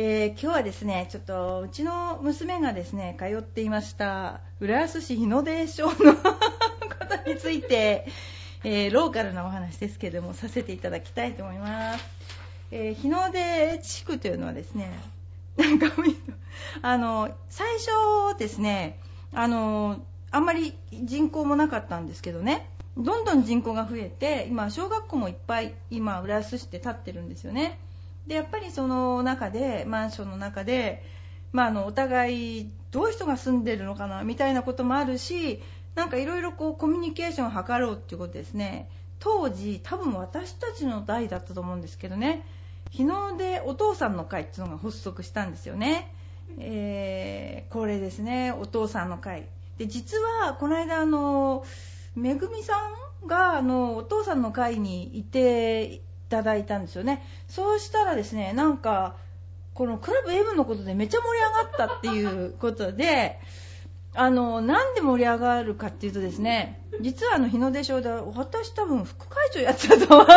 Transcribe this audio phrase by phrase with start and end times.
[0.00, 5.92] えー今日はですね、ちょっとうちの娘がですね、通っていました浦安市日の出町のこ
[7.24, 8.06] とについて、
[8.62, 12.04] えーローカルなお話ですけども、させていただきたいと思います。
[12.70, 14.88] えー日の出地区というのはですね、
[15.56, 15.88] なんか
[16.82, 19.00] あの、最初ですね、
[19.32, 27.80] あの、あんまり人口もなかったんですけどね、どんどん人口が増えて、今、小学校もいっぱい、今、浦安市って建ってるんですよね。
[28.28, 31.02] でやっぱりその中でマンションの中で、
[31.50, 35.62] まあ、あのお互いどういう人が住んでるのかなみたいなこともあるし
[35.94, 38.88] なんかいろいろコミュニケーションを図ろうっていうことですね。
[39.18, 42.46] 当時多分私たちの代だったと思うんですけどね。
[42.90, 46.14] 日の出お父さんの会っていうのが発足したんですよね、
[46.58, 48.52] えーこれですね。
[48.52, 49.48] お父さんの会。
[49.78, 51.64] で実はこの間あの
[52.14, 52.74] めぐみさ
[53.24, 57.24] んがあのお父さんの会にいてただいたんですよね。
[57.48, 59.16] そうしたらですねなんか
[59.74, 61.44] このクラブ M のことでめっちゃ盛り上
[61.78, 63.38] がったっていうことで
[64.14, 70.26] あのなんで盛り上がるかっていうとですね実はあの日の出賞で私多分副会長やってたと思う。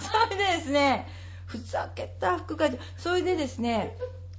[0.00, 1.06] それでですね
[1.44, 2.78] ふざけた副会長。
[2.96, 3.96] それでですね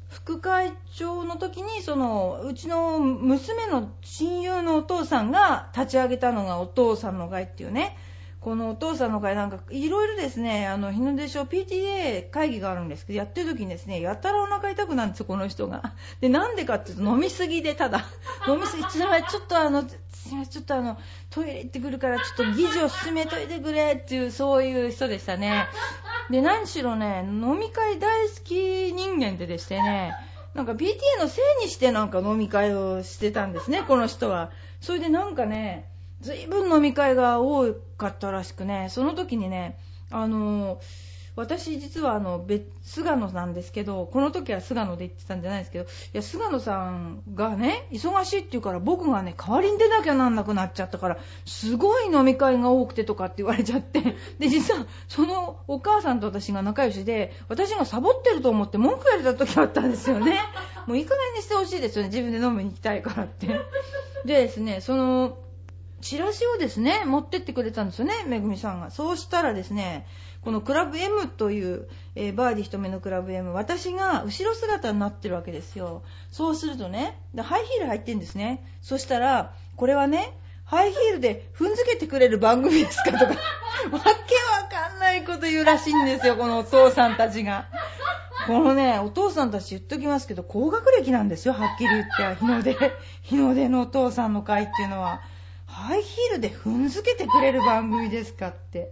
[0.09, 7.95] 副会長の時にそのうちの娘の親友のお父さんが立ち上げたのがお父さんの会っていうね
[8.41, 15.93] このお父さんの会なんかいろいろですねあの日の出賞 PTA 会議があるんですけどやってる時にですねやたらお腹痛くなるんですよこの人が。
[16.21, 18.05] でなんでかっていうと飲みすぎでただ。
[18.47, 20.97] 飲みすぎちょっとちょっとあのちょっとあの
[21.29, 25.67] トイレ行ってくるからちょっと議事を進めといてくれっていうそういう人でしたね。
[26.29, 30.15] で何しろね飲み会大好き人間ででしてね
[30.53, 34.51] なんか PTA のせいにしてなんか飲み会をしてたんですねこの人は。
[34.79, 35.89] それでなんかね
[36.21, 38.87] ずいぶん飲み会が多かったらしくね。
[38.89, 39.77] その時にね
[40.11, 40.79] あの
[41.35, 60.39] 私実はあの別菅野なんですけどこの時は菅野で言ってたんじゃないですけどいや菅野さんがね忙しいって言うから僕がね代わりに出なきゃなんなくなっちゃったからすごい飲み会が多くてとかって言われちゃってで実はそのお母さんと私が仲良しで私がサボってると思って文句言われた時あったんですよね。
[60.87, 63.47] もういい加減にしてほしいですよね自分で飲みに行きたいからって。
[63.47, 63.53] で
[64.25, 65.37] ですねその
[66.01, 70.05] チラシをですね持ってってくれたんですよねめぐみさんがそうしたらですね
[70.41, 80.33] このクラブ M という、えーバーディー一目のクラブ M 私が後ろ姿になってるわけですよそうするとねハイヒール入ってんですねそしたらこれはね
[80.65, 83.99] ハイヒールで踏んづけてくれる番組ですかとか わけわ
[84.69, 87.67] かんないこと言うらしいんですよこのお父さんたちが
[88.47, 92.35] このね、お父さんたち言っときますけど、高学歴なんですよ、はっきり言って。
[92.39, 92.75] 日の出、
[93.21, 95.21] 日の出のお父さんの会っていうのは。
[95.79, 98.91] ハイヒールで踏んづけてくれる番組ですかって。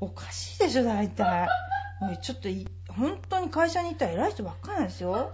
[0.00, 1.48] おかしいでしょ、大体。
[2.00, 5.32] もうちょっとい、本当に会社に行ったら偉い人ばっかりなんですよ。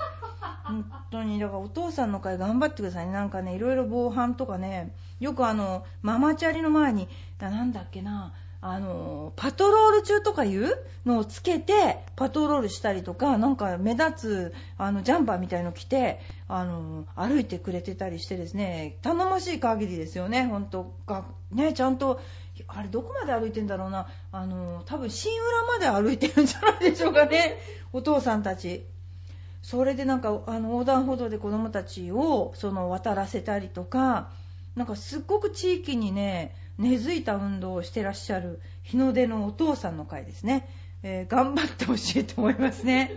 [0.64, 1.38] 本当に。
[1.38, 3.12] だからお父さんの会頑張ってくださいね。
[3.12, 7.06] なんかね、いろいろ防犯とかね、よくあの、ママチャリの前に、
[7.38, 8.32] だなんだっけな、
[8.66, 14.12] あの、パトロール中とかいうのをつけて、パトロールしたりとか、なんか目立
[14.52, 22.22] つ、あの、ジャンパーみたいの着て、あの、歩いてくれてたりしてですね、頼もしい限りですよね、本当が、ね、ちゃんと、
[22.66, 25.30] あれどこまで歩いてんだろうな、あの、多分新
[25.78, 27.58] 浦まで歩いてるんじゃないでしょうかね、
[27.92, 28.86] お父さんたち。
[29.60, 34.30] それでなんか、あの、横断歩道で子供たちを、その、渡らせたりとか、
[34.74, 40.68] なんかすっごく地域にね、根付いた運動をしてらっしゃる日の出のお父さんの会ですね。
[41.02, 43.12] えー頑張ってほしいと思いますね。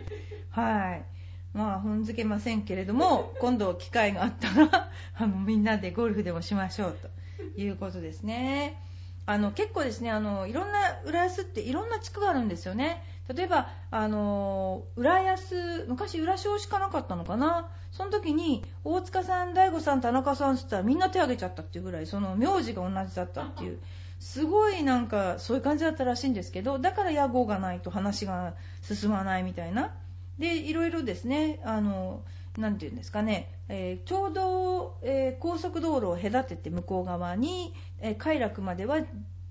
[0.50, 1.06] はい。
[1.54, 6.98] まあ、踏んづけませんけれども、今度機会があったら、 あの、みんなでゴルフでもしましょう
[7.36, 8.80] ということですね。
[9.26, 13.04] あの、結構ですね、あの、いろんな、浦安っていろんな地区があるんですよね。
[13.34, 17.70] 例えば、あの、浦安、昔浦商しかなかったのかな？
[17.92, 23.80] その時に、大塚さん、大悟さん、田中さんって言ったらみんな手挙げちゃったっていうぐらい、その名字が同じだったっていう。
[24.20, 29.94] すごいなんかそういう感じだったらしいんですけどだから屋号がないと話が進まないみたいな
[30.40, 32.24] でいろいろですねあの
[32.58, 38.98] なんていうんですかね、えーちょうど、え高速道路を隔てて向こう側に、え快楽までは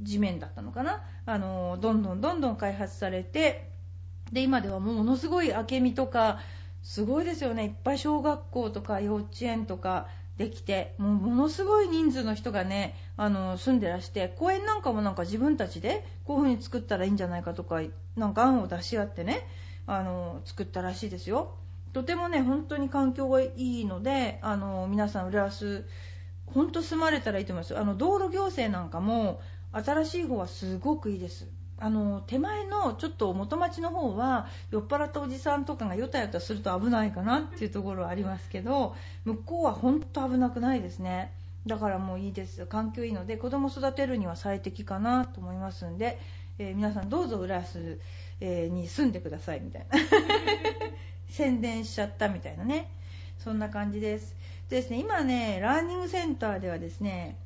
[0.00, 1.02] 地面だったのかな？
[1.24, 3.70] あのどんどんどんどん開発されて
[4.32, 6.40] で今ではものすごい明美とか
[6.82, 7.64] すごいですよね。
[7.64, 10.06] いっぱい小学校とか幼稚園とか
[10.36, 17.80] できてもうものすごい人数の人がねあの住んでらして公園なんかもなんか自分たちでこういう風に作ったらいいんじゃないかとか
[18.16, 19.48] なんか案を出し合ってね
[19.86, 21.54] あの作ったらしいですよ。
[21.94, 25.86] とてもね本当に環境がいいのであの皆さん浦安
[26.44, 27.78] 本当住まれたらいいと思います。
[27.78, 29.40] あの道路行政なんかも
[29.72, 31.46] 新しい方はすごくいいです。
[31.78, 38.96] あの手前のちょっと元町の方は酔っ払ったおじさんとかがよたよたすると危ないかなっていうところはありますけど
[39.26, 41.32] 向こうは本当危なくないですね。
[41.66, 42.64] だからもういいです。
[42.66, 46.18] 環境いいので子供育てるには最適かなと思いますんで、
[46.58, 47.98] えー、皆さんどうぞ浦安、
[48.40, 49.98] えー、に住んでくださいみたいな。
[51.28, 52.88] 宣伝しちゃったみたいなね。
[53.38, 54.34] そんな感じです。
[54.70, 57.36] でですね今ねラーニングセンターではですね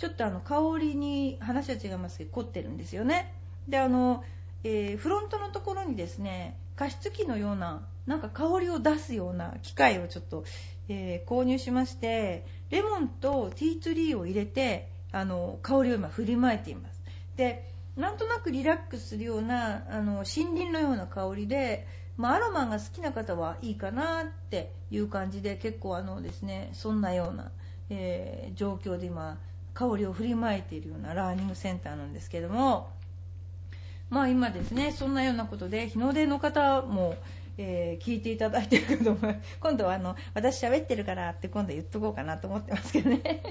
[0.00, 3.34] ちょっとあの香りに話は違いますけど凝ってるんですよね。
[3.68, 4.24] であの、
[4.64, 10.44] えー、フロントのところにですね加湿器のようななんか香りを出すような機械をちょっと、
[10.88, 17.02] えー、購入しましてレモンとティーツリーを入れてあの香りを今振りまいています。
[17.36, 21.86] でなんとなくリラックスするようなあの森林のような香りで、
[22.16, 27.52] まあ、アロマが好きな方はいいかなっていう感じで結構あのですねそんなような、
[27.90, 29.38] えー、状況で今
[29.74, 32.90] 香りを振りまいているようなラーニングセンターなんですけども
[34.10, 37.14] まあ今ですねそんなようなことで日の出の方も、
[37.58, 39.18] えー、聞いていただいてるけども
[39.60, 43.42] 今度はあの私喋ってるからって今度言っとこうかなと思ってますけどね。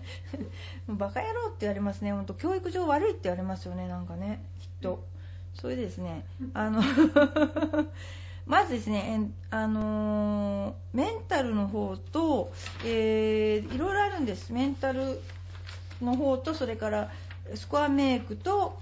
[0.88, 2.12] バカ野郎って言われますね。
[2.12, 5.04] 本当教育上悪いって言われますよねなんかねきっと。
[5.54, 6.24] それでですね
[6.54, 6.82] あの
[8.46, 12.52] まずですね、あのー、メンタルの方と、
[12.84, 14.52] えー、いろいろあるんです。
[14.52, 15.20] メンタル
[16.00, 17.10] の方と、それから
[17.54, 18.78] スコアメイクと、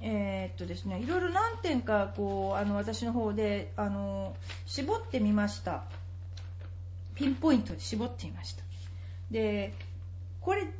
[0.00, 4.34] えー、っとですね、いろいろ何点かこうあの私の方であの
[4.66, 5.84] 絞ってみました
[7.14, 8.64] ピンポイントで絞ってみました
[9.30, 9.72] で
[10.42, 10.70] これちょっ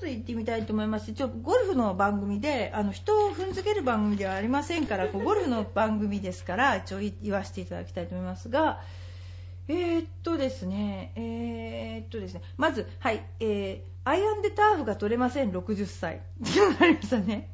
[0.00, 1.12] とずつ言ってみたいと思います。
[1.12, 8.80] ちょゴルフの番組であの人を踏んづける番組ではありませんから こうゴルフの番組ですから一応言わせていただきたいと思いますが
[9.68, 16.22] えー、っとですねえー、っとですねまずはいえー、アイアンでターフが取れません60歳。
[16.80, 17.50] ありましたね。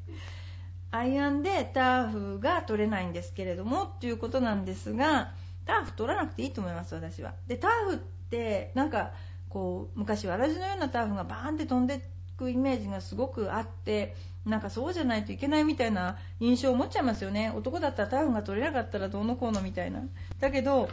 [0.93, 5.33] アイアンでターフが取れないんですけれどもっていうことなんですが
[5.67, 7.35] ターフ取らなくていいと思います私は。
[7.49, 9.13] でターフってなんか
[9.57, 12.01] こう昔わらじのようなターフがバーンって飛んでい
[12.37, 14.15] くイメージがすごくあって
[14.45, 17.51] なんかそうじゃないといけないみたいな印象を持っちゃいますよね。
[17.57, 20.03] 男だったらターフが取れなかったらどうのこうのみたいな。
[20.41, 20.91] だけど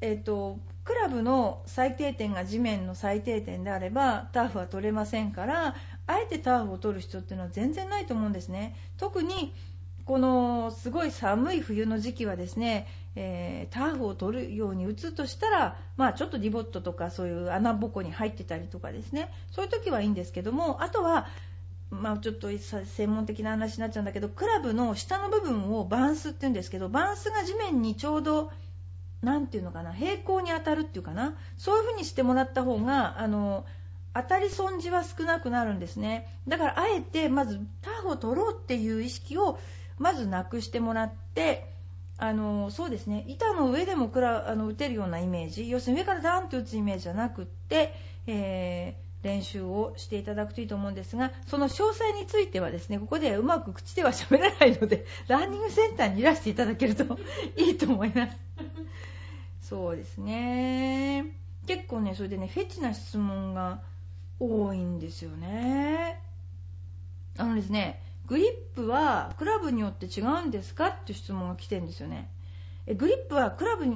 [0.00, 5.74] えーと、クラブの最低点が地面の最低点であればターフは取れませんから
[6.06, 8.76] あえてターフを取る必要っていうのは全然ないと思うんですね。
[8.98, 9.52] 特に
[10.04, 12.86] このすごい寒い冬の時期はですね、
[13.16, 19.32] えー、ターフを取るように打つとしたら、まあ、ちょっとディボットとかそういう穴ぼこに入ってたりとかですね。
[19.50, 21.26] そういう時はいいんですけどもあとは
[21.90, 28.52] まあ、ちょっと専門的な話になっちゃうんだけどクラブの下の部分をバンスって言うんですけどバンスが地面にちょうど
[29.22, 31.34] 何て言うのかな平行に当たるっていうかな。
[31.58, 33.66] そういう風にしてもらった方があの
[34.14, 36.26] 当たり損じは少なくなるんですね。
[36.48, 39.58] だからあえてまずターフを取ろうっていう意識を
[39.98, 41.69] まずなくしてもらって
[42.22, 43.24] あのそうですね。
[43.28, 45.70] 板の上でもくらあの打てるようなイメージ。
[45.70, 47.94] 要するに上からダーンと打つイメージじゃなくって、
[48.26, 57.18] えー、練習をしていただくといいと思うんですがその詳細についてはですねここでうまく口では喋らないので ランニングセンターにいらしていただけると
[57.56, 58.36] いいと思います。
[59.62, 61.24] そうですね。
[61.66, 63.80] 結構ねそれでねフェチな質問が
[64.38, 66.20] 多いんですよね。
[67.38, 67.99] あのですね
[68.30, 68.46] グリッ
[68.76, 72.30] プはクラブによって違うんですかっていう質問が来てるんですよね。
[72.86, 73.86] えグリップはクラブ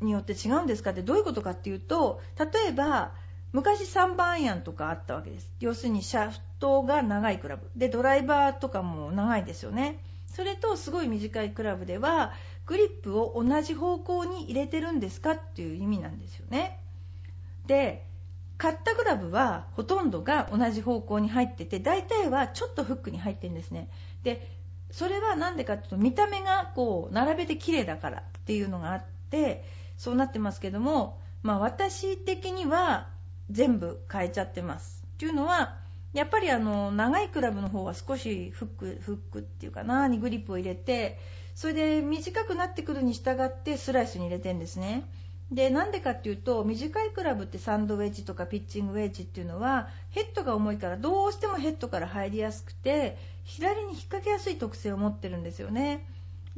[0.00, 3.12] によって違うんですかってどういうことかっていうと例えば
[3.52, 5.50] 昔3番アイアンとかあったわけです。
[5.58, 7.68] 要するにシャフトが長いクラブ。
[7.74, 9.98] でドライバーとかも長いですよね。
[10.26, 12.32] それとすごい短いクラブでは
[12.66, 16.78] グリップを同じ方向に入れてるんですかっていう意味なんですよね。
[17.66, 18.06] で
[18.60, 23.88] 買ったグラブはほとんどが同じ方向に入ってて大体はちょっとフックに入ってるんですね。
[24.22, 24.46] で
[24.90, 29.64] それは何でかっていうと見た目がこう並べて綺麗だからっていうのがあって
[29.96, 33.08] そうなってますけども、まあ、私的には
[33.50, 35.04] 全部変えちゃってます。
[35.14, 35.78] っていうのは
[36.12, 41.18] やっぱりあの長いクラブの方は少しフックフックっていうかなにグリップを入れて
[41.54, 45.04] それで短くなってくるに従ってスライスに入れてるんですね
[45.52, 56.06] でなんでかっていうと短いクラブってサンドウェッジとかピッチングウェッジっていうのはヘッドが重いからどうしてもヘッドから入りやすくて左に引っ掛けやすい特性を持ってるんですよね。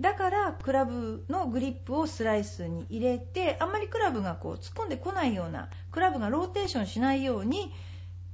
[0.00, 7.72] だからクラブのグリップをスライスに入れてあんまりクラブがこう突っ込んでこないようなクラブがローテーションしないように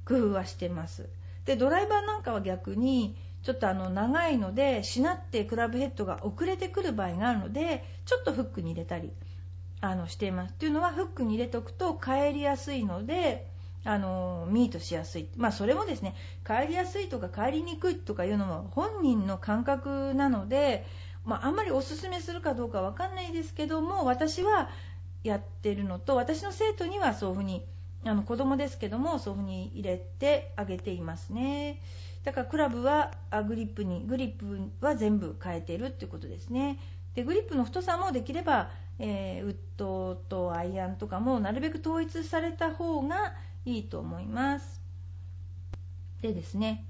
[0.05, 1.09] 工夫はしてます。
[1.45, 9.13] でドライバーなんかは逆にちょっとあの長いのでしなってクラブヘッドが遅れてくる場合があるのでちょっとフックに入れたり。
[9.81, 10.53] あのしています。
[10.53, 13.47] っていうのはフックに入れておくと帰りやすいので
[13.85, 20.85] あのミートしやすい、まあ、それもですね帰りやすいとか帰りにくいとかいうのも本人の感覚なので
[21.29, 24.71] まあ、あんまりおすすめするかどうかわかんないですけども私は
[25.23, 27.67] やってるのと私の生徒にはそういうふうに
[28.05, 31.83] あの子供ですけどもそういうふうに入れてあげていますね。
[32.25, 33.13] だからクラブは
[33.47, 36.79] グリップにグリップは全部変えているっていうことですね。
[37.15, 44.81] でグリップの太さもできれば、えー、ウッドとアイアンとかもなるべく統一された方がいいと思います。
[46.21, 46.85] でですね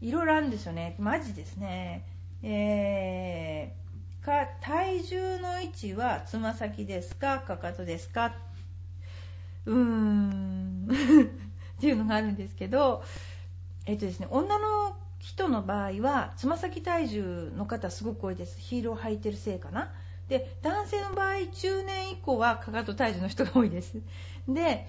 [0.00, 0.94] いろいろあるんですよね。
[0.98, 2.04] マジですね。
[2.42, 8.34] えー、か体重の位置はつま先ですかかかとですか？
[9.64, 10.86] うーん。
[11.76, 13.02] っていうのがあるんですけど、
[13.86, 18.58] えっとですね、女の人の場合はつま先体重の方すごく多いです。
[18.60, 19.92] ヒールを履いてるせいかな。
[20.28, 23.94] で男性の場合中年以降はかかと体重の人が多いです。
[24.48, 24.86] で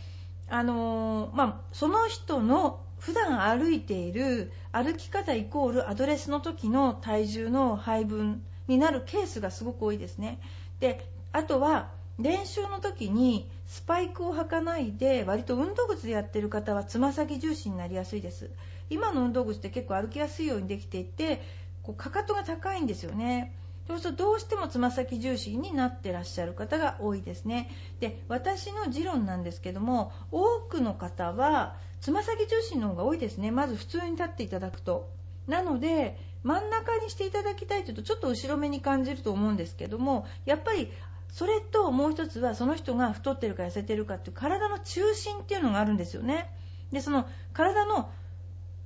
[0.49, 10.39] あのー、まあ、その人の普段歩いている歩き方イコールアドレスの時の体重の配分になるケースがすごく多いですね。
[10.79, 18.49] であとは練習の時にスパイクを履かないで割と運動靴でやってる方はつま先重心になりやすいです。
[18.89, 21.41] 今の運動靴って結構歩きやすいようにできていて
[21.83, 23.53] こうかかとが高いんですよね。
[23.87, 27.69] そうするとどうしてもつま先重心になってらっしゃる方が多いですね。
[27.99, 33.49] で私の持論なんですけども多くの方はつま先重心の方が多いですね。
[33.51, 35.09] まず普通に立っていただくと。
[35.47, 40.91] なので真ん中にしていただきたいというとちょっと後ろめに感じると思うんですけどもやっぱり
[41.29, 46.49] それともう一つはその人が太ってるか痩せてるかっていう体の中心っていうのがあるんですよね。
[46.91, 48.09] でその体の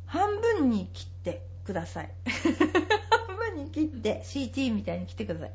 [0.05, 2.11] 半分に切ってください。
[3.71, 5.51] 切って CT みたいに切ってください。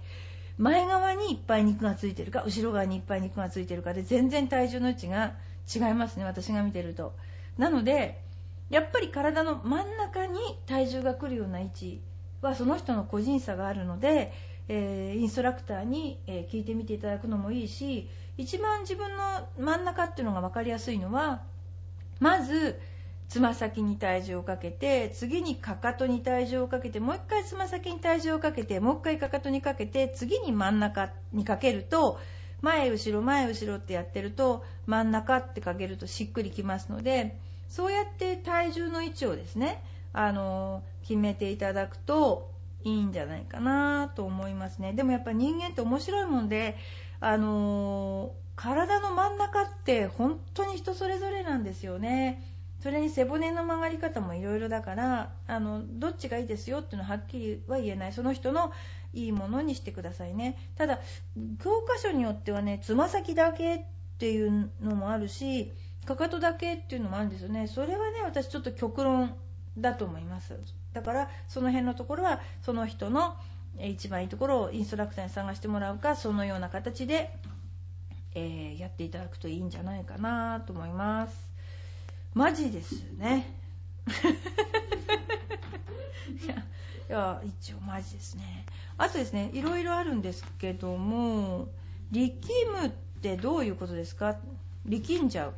[0.58, 5.34] 前側にいっぱい肉がついてるか後ろ側にいっぱい肉がついてるかで全然体重の位置が
[5.72, 7.14] 違いますね私が見てると。
[7.58, 8.20] なので
[8.70, 12.00] やっぱり体の真ん中に体重が来るような位置
[12.40, 14.32] はその人の個人差があるので、
[14.68, 21.42] えー、インストラクターに、えー、聞いてみていただくのもいいし一番自分の真ん中っていうのが分かりやすいのは
[22.18, 22.80] まず
[23.28, 32.18] つま先に体重をかけて次にかかとに体重をかけてもう一回つま先に体重をかけてもう一回かかとにかけて次に真ん中にかけると
[32.62, 37.36] 前後ろ前後ろってやってると真ん中ってかけるとしっくりきますので
[37.68, 42.50] そうやって体重の位置をですねあの決めていただくと
[42.84, 44.92] いいんじゃないかなと思いますね。
[44.92, 46.76] でもやっぱ人間って面白いもんで
[47.20, 52.42] あの体の真ん中って本当に人それぞれなんですよね。
[52.86, 58.12] それに背骨の曲がり方もいろいろだからあのどっちがいいですよっていうのははっきりは言えない。
[58.12, 58.70] その人の
[59.12, 60.56] いいものにしてくださいね。
[60.76, 61.00] ただ
[61.64, 63.80] 教科書によってはねつま先だけっ
[64.20, 65.72] ていうのもあるし
[66.04, 67.66] かかとだけっていうのもあるんですよね。
[67.66, 69.34] それはね私ちょっと極論
[69.76, 70.56] だと思います。
[70.92, 73.34] だからその辺のところはその人の
[73.80, 77.36] 一番いいところをインストラクターに探してもらうかそのような形で、
[78.36, 81.45] えー、やっていただくといいんじゃないかなと思います。
[82.36, 83.50] マジですね。
[86.44, 86.58] いやい
[87.08, 88.66] や一応マジですね。
[88.98, 91.68] あとですねいろいろあるんですけども
[92.10, 92.34] 力
[92.82, 92.90] むっ
[93.22, 94.36] てどういうことですか？
[94.84, 95.54] 力んじゃう。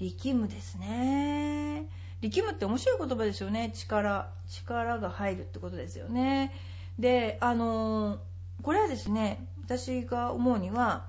[0.00, 1.86] 力むですね。
[2.22, 3.70] 力むって面白い言葉ですよね。
[3.72, 6.52] 力力が入るってことですよね。
[6.98, 8.18] であの
[8.64, 11.06] これはですね私が思うには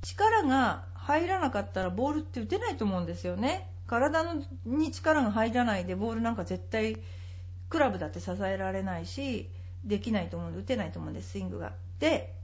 [0.00, 3.70] 力が入らなかったらボールって打てないと思うんですよね。
[3.86, 6.98] 体のに力が入らないでボールなんか絶対
[7.70, 9.48] クラブだって支えられないし
[9.84, 11.72] できないと思うんで打てないと思うんですスイングが。
[11.98, 12.34] で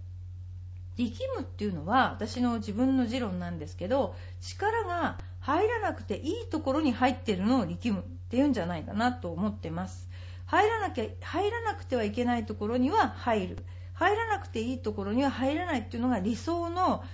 [0.97, 10.09] 力むっていうのは私の自分の持論なんですけど力が入らなくていいところに入ってるのを力むっていうんじゃないかなと思ってます。
[10.47, 13.59] 入らなきゃ入らなくてはいけないところには入る。
[13.92, 17.04] 入らなくていいところには入らないっていうのが理想の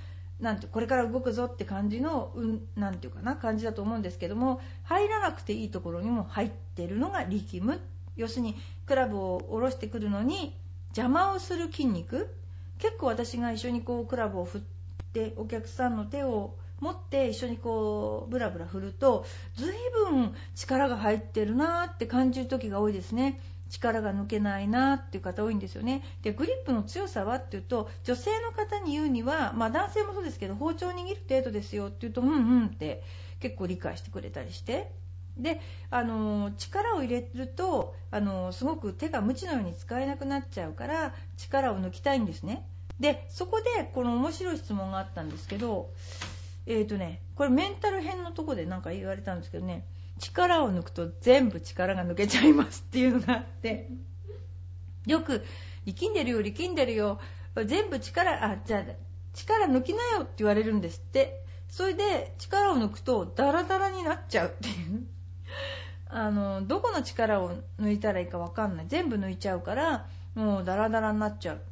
[0.41, 7.81] なんてこれから動くぞって感じの、うん、なんていうかな感じだと思うんですけども入らなくていいところにも入ってるのが力む。
[8.17, 8.57] 要するに
[8.87, 10.55] クラブを下ろしてくるのに
[10.89, 12.35] 邪魔をする筋肉。
[12.79, 14.61] 結構私が一緒にこうクラブを振っ
[15.13, 19.69] てお客さんの手を持って一緒にこうブラブラ振ると随
[20.09, 23.41] 分力が入ってるなって感じる時が多いですね。
[23.71, 26.03] 力が抜けないなっていう方多いんですよね。
[26.23, 33.03] でグリップの強さはっていうと女性の方に言うには、まあ、男性もそうですけど包丁を握る程度ですよって言うとうんうんって
[33.39, 34.93] 結構理解してくれたりして。
[35.39, 35.61] で
[35.91, 42.67] あの力を入れるとあのすごく手が無知のように使えなくなっちゃうから力を抜きたいんですね。
[42.99, 45.89] でそこでこの面白い質問があったんですけど
[46.67, 49.87] えっ、ー、とねこれメンタル編のとこで何か言われたんですけどね
[50.19, 53.89] 力を抜くと全部力が抜けちゃいますっていうのがあって
[55.07, 55.45] よく
[55.87, 57.21] 力んでるよ力んでるよ
[57.67, 58.93] 全部力あじゃあ
[59.33, 61.41] 力抜きなよって言われるんですって。
[61.71, 65.07] それで力を抜くとダラダラになっちゃうっていう。
[66.13, 68.87] あのどこの力を抜いたらいいか分かんない。
[68.89, 71.63] 全部抜いちゃうからもうダラダラになっちゃう。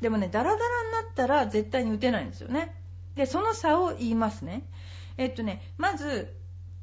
[0.00, 2.74] でもねダラダラになったら絶対に打てないんですよね。
[3.14, 4.64] でその差を言いますね。
[5.18, 6.34] えっとねまず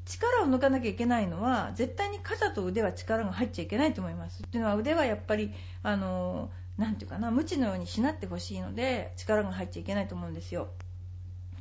[0.06, 4.44] 力を抜かなきゃいけないのは絶対に肩と腕は力が入っちゃいけないと思います。
[4.44, 10.70] っていうのは腕はやっぱりあの何て言うかな無知のようにしなってほしいので力が入っちゃいけないと思うんですよ。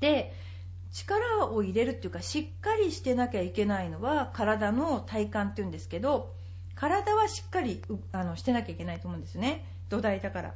[0.00, 0.32] で
[0.92, 6.32] 力を入れるっていうかしっかりしてなきゃいけないのは体の体幹っていうんですけど
[6.74, 7.82] 体はしっかり
[8.12, 9.66] あのしてなきゃいけないと思うんですね。
[9.88, 10.54] 土台だから。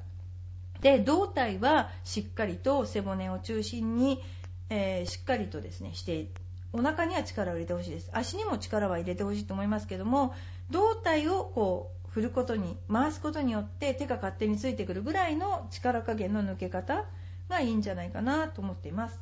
[0.82, 4.20] で胴体はしっかりと背骨を中心に、
[4.68, 6.26] えー、しっかりとですねして
[6.72, 8.10] お腹には力を入れてほしいです。
[8.12, 10.34] 足にも力は入れてほしいと思いますけども
[10.70, 17.04] 胴体をこう振ることに回すことによって手が勝手についてくるぐらいの力加減の抜け方
[17.48, 19.20] がいいんじゃないかなと思っています。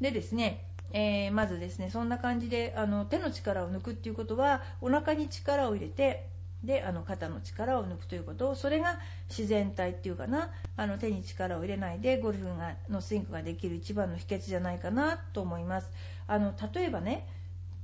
[0.00, 6.26] でですね、えー、まずですねそんな感じであの手の力を抜くっていうことはお腹に力を入れて
[6.64, 8.98] であの肩の力を抜くということをそれが
[9.28, 15.90] 自然体っていうかなあの手に力を入れないでゴルフがのスイングができる一番の秘訣じゃないかなと思います。
[16.26, 17.26] あの例えばね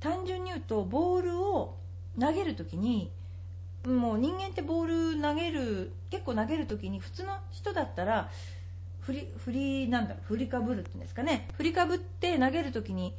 [0.01, 1.77] 単純に言うとボールを
[2.21, 3.11] 投げるときに
[3.87, 8.31] もう人間ってボール投げる結構投げるときに普通の人だったら
[9.01, 11.49] 振り振りなんだ振りかぶるっていうんですかね。
[11.57, 13.15] 振りかぶって投げるときに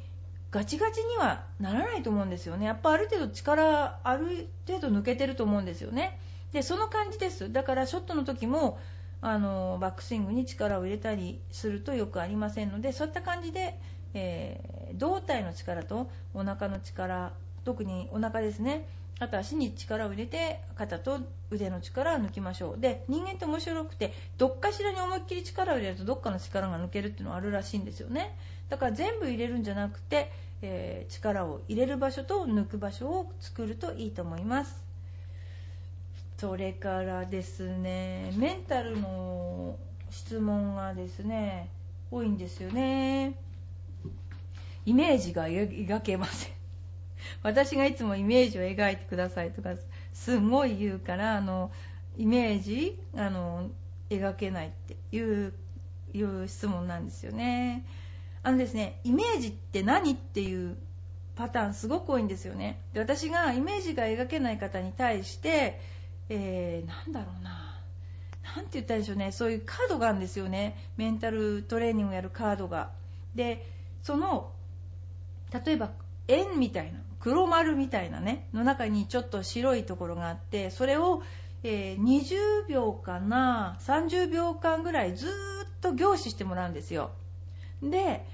[0.50, 2.66] ガチガチにはならないと思うんですよね。
[2.66, 6.18] やっぱある程度力ある程度抜けてると思うんですよね。
[6.52, 7.52] でその感じです。
[7.52, 8.78] だからショットの時も
[9.20, 13.78] あのバックスイングに力を入れたりするとよくありませんのでそういった感じで、
[14.14, 17.32] えー、胴体の力とお腹の力
[17.64, 18.86] 特にお腹ですね。
[19.20, 22.80] あと足に力を入れて肩と腕の力を抜きましょう。
[22.80, 28.36] で人間って面白くてどっかしらに思いっきり力を入れるとどっかの力が抜けるっていうのがあるらしいんですよね。
[28.68, 30.30] だから全部入れるんじゃなくて、
[30.62, 34.84] えー、力を入れる場所と抜く場所を作るといいと思います。
[36.36, 39.76] それからですねメンタルの
[40.10, 41.68] 質問がですね
[42.12, 43.34] 多いんですよね。
[44.86, 46.57] イメージが描けません。
[47.42, 49.74] 私がいつもイメージを描いてくださいとか
[50.12, 51.70] すごい言うからあの
[52.16, 53.70] イメージあの
[54.10, 55.52] 描けないっていう
[56.46, 57.84] 質問なんですよね。
[58.42, 60.76] あのですねイメージって何っていう
[61.36, 62.80] パターンすごく多いんですよね。
[62.92, 65.80] で私がイメージが描けない方に対して、
[66.28, 67.78] えー、なんだろうな
[68.56, 72.90] 何て言ったらいいでしょうねそういうカードがあるんですよねメンタルトレーニングやるカードが。
[73.34, 73.64] で
[74.02, 74.52] その
[75.64, 75.90] 例えば
[76.26, 81.22] 円みたいな黒丸みたいなねの中にちょっと白いところがあってそれを、
[81.62, 85.30] えー、20秒かな30秒間ぐらいずっ
[85.80, 87.10] と凝視してもらうんですよ。
[87.82, 88.24] で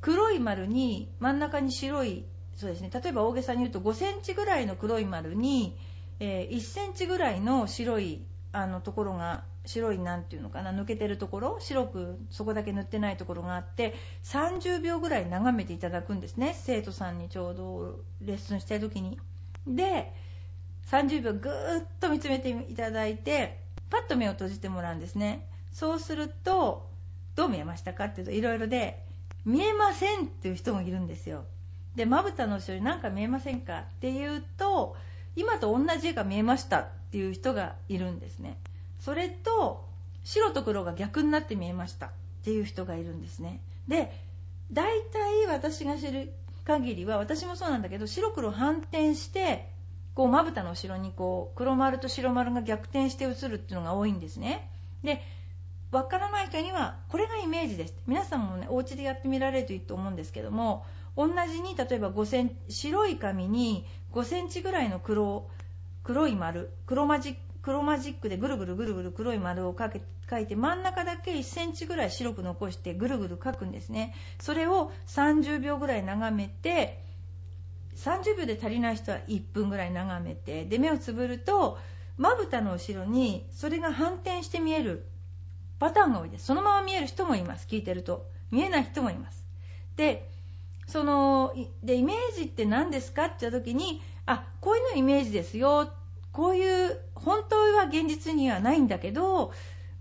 [0.00, 2.24] 黒い丸に真ん中に白い
[2.56, 5.76] そうですね例えば大げさに言うと5センチぐらいの黒い丸に、
[6.18, 8.22] えー、1センチぐらいの白い
[8.52, 13.94] あのところが白いなんていうのかな抜けてるところ白くそこだけ塗ってないところがあって
[14.24, 16.54] 30秒ぐらい眺めていただくんですね。
[16.56, 19.18] 生徒さんにちょうどレッスンしたい時に。
[19.66, 20.12] で
[20.90, 25.46] 30秒ぐーっと見つめていただいてパッと目を閉じてもらうんですね。
[25.72, 26.88] そうすると
[27.36, 29.04] どう見えましたかっていうといろいろで
[29.44, 31.44] 見えませんっていう人もいるんですよ。
[31.96, 34.96] でまぶたの後ろに何か見えませんかっていうと
[35.36, 38.56] 今と同じ絵が見えましたっていう人がいるんですね。
[39.00, 39.88] それと
[40.24, 42.06] 白と黒が逆になって見えました。
[42.06, 42.10] っ
[42.42, 43.60] ていう人がいるんですね。
[43.88, 44.12] で
[44.72, 46.32] 大体私が知る
[46.64, 49.68] 限りは私もそうなんだけど白黒反転して
[50.14, 54.70] こうまぶたの後ろにこう黒丸と白丸が逆転して映るっていうのが多いんですね。
[55.02, 55.22] で
[55.90, 57.94] わからない人にはこれがイメージです。
[58.06, 60.84] 皆さんもねお家でやってみられるといいと思うんですけども
[61.16, 65.48] 同じに例えば5セン白い紙に5センチぐらいの黒
[66.04, 74.14] 黒い丸黒マジ黒マジックでぐるぐるぐるぐる黒い丸をかけ書いて真ん中だけ1センチぐらい白く残してぐるぐる書くんですね。
[74.40, 77.02] それを30秒ぐらい眺めて
[77.96, 81.78] 30秒で足りない人は1分ぐらい眺めてで目をつぶると
[82.16, 85.06] まぶたの後ろにそれが反転して見える
[85.78, 86.46] パターンが多いです。
[86.46, 88.26] そのまま見える人もいます聞いてると。
[88.50, 89.44] 見えない人もいます。
[89.96, 90.28] で
[90.86, 95.92] そのでイメージって何ですかって言った時にあこういうのイメージですよ
[96.32, 99.52] こういう本当は現実にはないんだけど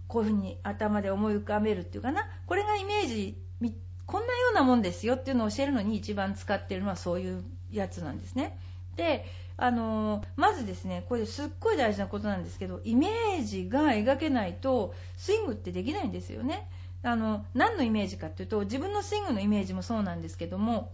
[0.07, 2.27] こういうふうに頭で思い浮かべるっていうかな。
[2.45, 3.37] これがイメージ
[4.09, 8.57] こんなようなもんですよっていうのを教えるのに一番使ってるのはそういうやつなんですね。
[8.95, 9.23] で
[9.55, 16.67] あのまずですねこれすっごい大事なことなんですけどイメージが描けないとスイングってできないんですよね。
[17.03, 20.91] あの何のイメージかっていうと自分のスイングのイメージもそうなんですけども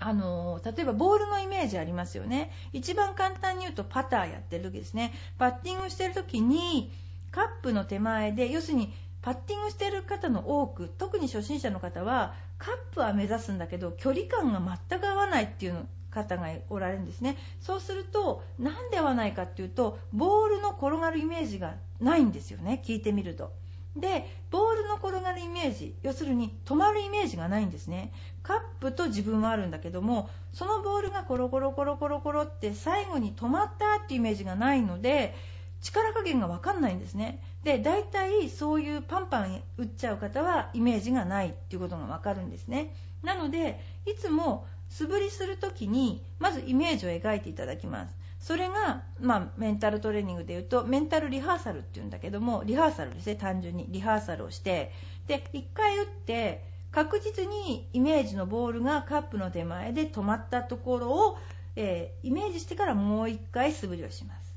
[0.00, 2.50] あの例えばボールのイメージありますよね。
[2.72, 5.12] 一番簡単に言うとパターやってる時ですね。
[5.38, 6.92] パッティングしてる時に
[7.30, 17.36] カップの手前で要するにパッティングしてる方の多く特に初心者の方はカップは目指すんだけど距離感が全く合わないっていう方がおられるんですね。
[17.60, 22.82] そうすると何で合わないかっていうとボールの転がるイメージがないんですよね。
[22.84, 23.52] 聞いてみると。
[23.96, 28.12] でボールの転がるイメージ要するに止まるイメージがないんですね。
[28.42, 35.34] カップと自分はあるんだけどもそのボールがコロコロコロコロコロって最後に止まったっていうイメージがないので
[35.80, 37.42] 力加減が分かんないんですね。
[37.62, 42.94] で大体そういうパンパン打っちゃう方はイメージがないっていうことが分かるんですね。
[43.22, 48.23] なのでいつも素振りする時にまずイメージを描いていただきます。
[48.44, 53.86] それが、まあ、メンタルトレーニングでいうとメンタルリハーサルっていうんだけどもリハーサルですね単純に。
[53.88, 54.92] リハーサルをして。
[55.26, 61.38] で1回打って確実にイメージのボールがカップの手前で止まったところを、
[61.74, 64.54] えー、イメージしてからもう1回素振りをします。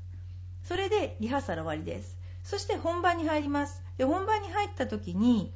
[0.64, 2.18] それでリハーサル終わりです。
[2.44, 3.82] そして本番に入ります。
[3.96, 5.50] で本番に入った時に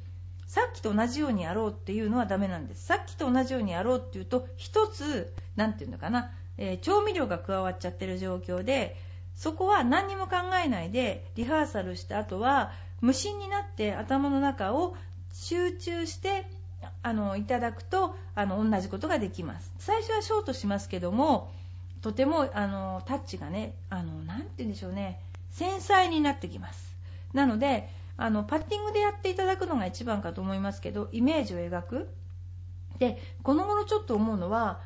[0.47, 2.83] さっきと同じようにやろうっていうのはダメなんです。
[2.83, 8.95] さっきと同じようにやろうっていうと1つ何て言うのかなえー、調味料が加わっちゃってる状況で
[9.35, 14.95] そこは何にも考えないでリハーサルした後は無心になって頭の中を
[15.33, 16.45] 集中して
[17.01, 19.71] あのいただくとあの同じことができます。
[19.79, 21.51] 最初はショートしますけども
[22.01, 25.19] とてもあのタッチがねあのなて言うんでしょうね
[25.51, 26.95] 繊細になってきます。
[27.33, 32.09] なのであのパッティングでやっていただくのが一番かと思いますけどイメージを描く。
[32.99, 34.79] でこの頃ちょっと思うのは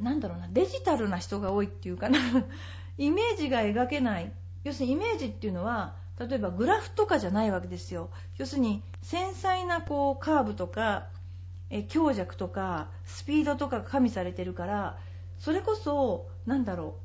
[0.00, 2.18] なんだろうなデジタルな人が多いっていうかな。
[2.98, 4.32] イメージが描けない。
[4.64, 8.10] 要するにイメージっていうのは例えばグラフとかじゃないわけですよ。
[8.38, 11.08] 要するに繊細なこうカーブとか
[11.72, 14.98] え強弱とかスピードとかが加味されてるから
[15.38, 16.96] それこそなんだろ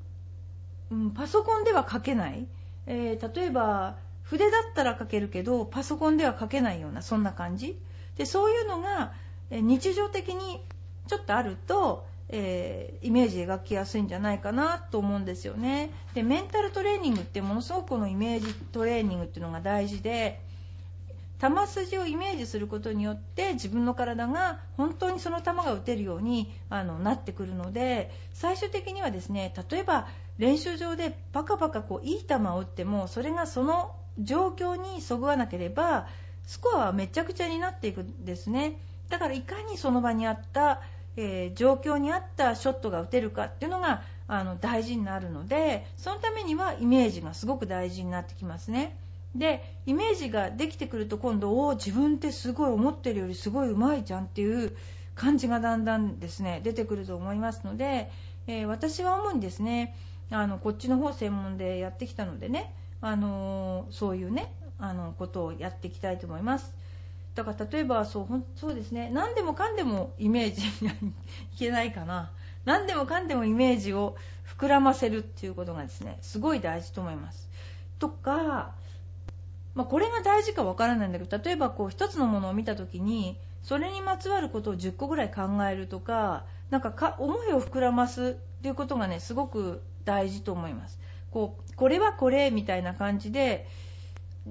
[0.91, 2.45] う、うん、パソコンでは書けない、
[2.85, 7.79] えー、例えば筆だったら書けるけどパソコンでは書けないようなそんな感じ。
[8.17, 9.13] でそういうのが
[9.51, 10.61] 日常的に
[11.07, 15.91] ちょっとあるとえー、イメージ描きやすいんじゃないかなと思うんですよね。
[16.13, 20.41] でメンタルトレーニングってものすごくこのイメージトレーニングっていうのが大事で
[21.39, 30.07] 球筋をイメージすることによって自分の体が本当にその球が打てるようにあのなってくるので最終的にはですね例えば
[30.39, 36.07] 練習場でパカパカこういい球を打ってもそれがその状況にそぐわなければ
[36.47, 38.79] スコアはめちゃくちゃになっていくんですね。
[39.09, 40.81] だからいかにその場にあった
[41.17, 48.97] えー、状況に合ったショットが打てるかっていうのがあの大事になるのでそのためにはイメージがすごく大事になってきますね。
[49.35, 54.75] でイメージができてくると今度お自分ってすごい思ってるよりすごい上手いじゃんっていう
[55.15, 58.09] 感じがだんだんですね出てくると思いますので、
[58.47, 59.95] えー、私は主にですね
[60.31, 66.76] あのこっちの方専門でやってきたのでね、あのー、そういうねあのことをやっていきたいと思います。
[67.37, 69.11] だから例えばそうそうですね。
[69.13, 70.71] 何でもかんでもイメージい
[71.59, 72.31] けないかな。
[72.65, 74.15] 何でもかんでもイメージを
[74.57, 77.47] 膨らませるっていうことがですねすごい大事と思います。
[77.99, 78.73] とか、
[79.75, 90.99] まあ、これが大事かわからないんだけど例えばこう一つのものを見た時にそれにまつわることを10個ぐらい考えるとかなんかか思いを膨らますっていうことがねすごく大事と思います。
[91.29, 93.67] こうこれはこれみたいな感じで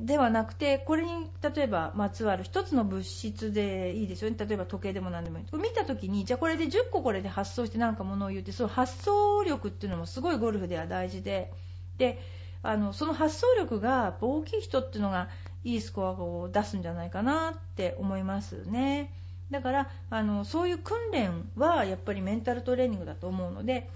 [0.05, 4.37] ではなくてこれに例えばまつわる1つの物質でいいですよね。
[4.39, 5.45] 例えば時計でも何でもいい。
[5.57, 11.53] 見た時にじゃあこれで10個これで発想して何かものを言うってその発想力っていうのもすごいゴルフでは大事で。
[11.99, 12.19] で
[12.63, 15.29] あのその発想力が大きい人っていうのが
[15.63, 19.13] いいスコアを出すんじゃないかなって思いますね。
[19.51, 23.89] だからあのそういう訓練はやっぱりメンタルトレーニングだと思うので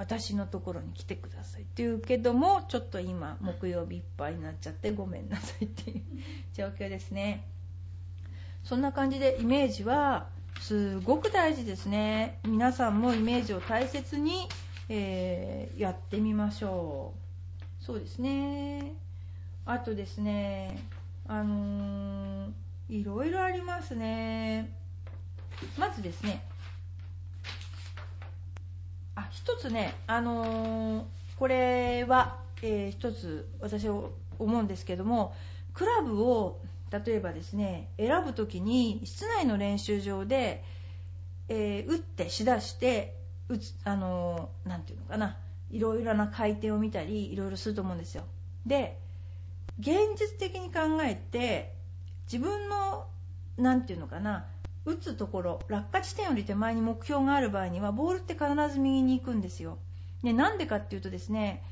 [0.00, 6.02] 私のところに来てくださいって言うけどもちょっと今木曜日いっぱいになっちゃってごめんなさいっていう
[6.56, 7.46] 状況ですね。
[8.64, 10.30] そんな感じでイメージは
[10.62, 12.38] すごく大事ですね。
[12.44, 14.48] 皆さんもイメージを大切に、
[14.88, 17.12] えー、やってみましょ
[17.82, 17.84] う。
[17.84, 18.94] そうですね。
[19.66, 20.82] あとですね
[21.26, 22.52] あのー、
[22.88, 24.74] いろいろありますね。
[25.78, 26.49] まずですね
[29.20, 31.04] あ一つねあのー、
[31.38, 34.00] これは、えー、一つ私は
[34.38, 35.34] 思うんですけども
[35.74, 40.64] クラブを例えばですね選ぶ時に室内の練習場で、
[41.48, 43.16] えー、打ってしだして
[43.48, 45.36] 打つあのー、ていうのかな
[45.70, 48.24] いろいろな回転を見たりいろいろすると思うんですよ。
[48.66, 48.98] で
[49.78, 51.72] 現実的に考えて
[52.30, 53.06] 自分の
[53.56, 54.46] 何て言うのかな
[54.84, 59.78] 打つところ落下地点より手前に目標がある場合にはボールって必ず右に行くんですよ。
[60.22, 61.62] でなんでかっていうとですね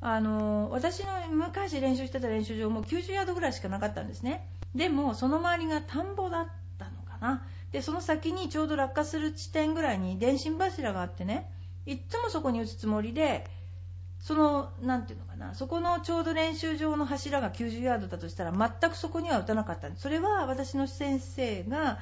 [0.00, 4.46] あの私の昔練習してた練習場も90ヤードぐらいしかなかったんですね。
[4.74, 6.46] でもその周りが田んぼだっ
[6.78, 7.42] たのかな。
[7.72, 11.50] でその先にちょうど落下する地点ぐらいに電信柱があってね
[11.84, 13.46] いっつもそこに打つつもりで
[14.20, 19.88] その何ていうのかなそこのちょうど練習場の柱が90ヤードだとしたら全くそこには打たなかった。
[19.88, 21.98] んですそれは私の先生が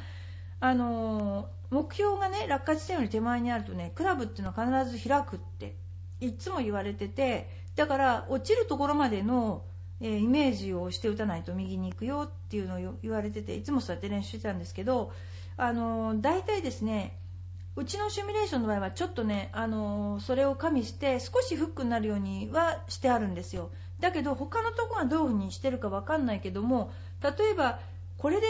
[0.60, 5.76] あの目標がね落下地点より手前にあるとねクラブっていうのは必ず開くって
[6.20, 9.64] いつも言われててだから落ちるところまでの、
[10.00, 15.12] えー、イメージをして打たないと右に行くよっていうのを言われてていつもそうやって練習してたんですけど
[15.56, 17.18] あの大体ですね
[17.78, 23.70] うちのシミュレーションの場合はちょっとね、あのそれを加味して少しフックになるようにはしてあるんですよ。
[24.00, 26.90] だけど他のとこがどういう風にしてるか分かんないけども
[27.22, 27.78] 例えば
[28.16, 28.46] これで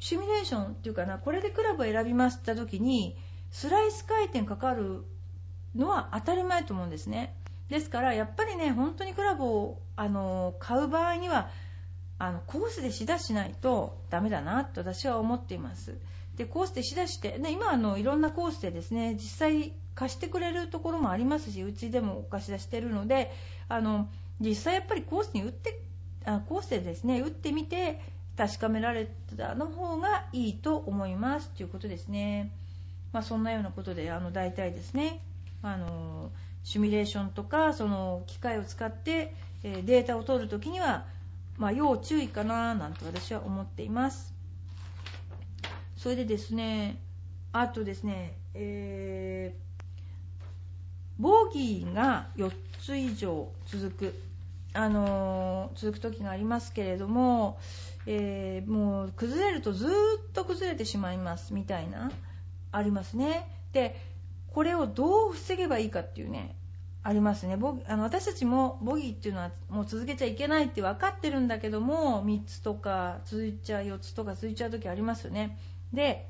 [0.00, 3.16] シミュレーションっていうかなこれでクラブを選びますって言った時に
[3.50, 5.04] スライス回転かかる
[5.76, 7.36] のは当たり前と思うんですね。
[7.68, 11.50] ですからやっぱりね本当にクラブをあの買う場合には
[12.18, 15.96] あのコースでしだしないとダメだなと私は思っています。
[16.36, 23.30] でコースでしだして、ね、今あのいろんなコースでですね実際貸してくれるところもありますしうちでもお貸し出してるので
[23.68, 24.08] あの
[24.40, 25.82] 実際やっぱりコースに打って
[26.24, 28.00] あコースでですね打ってみて
[28.40, 32.50] 確かめられたの方がいいと思いますということですね。
[33.12, 35.20] まあ、そんなようなことであの大体ですね
[35.60, 36.30] あの
[36.64, 41.04] シミュレーションとかその機械を使って、えデータを取るときには、
[41.58, 44.32] まあ、要注意かななんて私は思っています。
[45.98, 46.98] それでですね
[47.52, 52.50] あとですね、えー、ボギーが4
[52.80, 54.14] つ以上続く、
[54.72, 57.58] あの、続く時がありますけれども、
[58.06, 59.90] えー、もう崩れるとずっ
[60.32, 62.10] と崩れてしまいますみたいな
[62.72, 63.48] ありますね。
[63.72, 63.96] で
[64.48, 66.56] これをどう防げばいいかっていうね
[67.02, 67.56] ありますね。
[67.56, 75.58] ボあの私たちもボギーっていうのはもう続けちゃいけないって分かってるんだけども3つとか続いちゃう4つとか続いちゃう時ありますよね。
[75.92, 76.28] で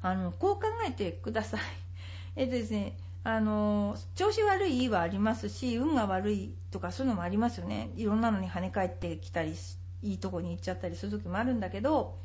[0.00, 1.60] あのこう考えてください。
[2.36, 7.90] えっとですねあの調子悪いはありますし運が悪いとかそういうのもありますよね。
[7.96, 9.54] いろんなのに跳ね返ってきたり
[10.02, 12.18] いいとこに行っちゃったりする時もあるんだけど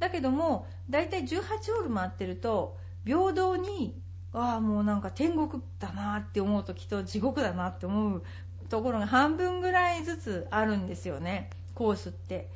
[0.00, 3.94] だけども大体18ホール回ってると平等に
[4.32, 8.22] ああもうなんか天国だなって思う時と地獄だなって思う
[8.68, 11.50] ところが半分ぐらいずつあるんですよね。
[11.74, 12.48] コースって。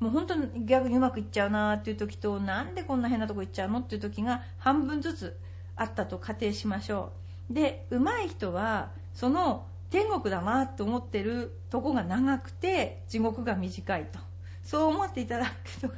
[0.00, 5.38] もう本当に逆にうまくいっちゃうなっていう時となんでこんな変なとこ行っちゃうのっていう時が半分ずつ
[5.76, 7.23] あったと仮定しましょう。
[7.50, 14.18] で上手い人はその天国だなって思ってるとこが長くて地獄が短いと。
[14.64, 15.46] そう思っていただ
[15.80, 15.96] くのが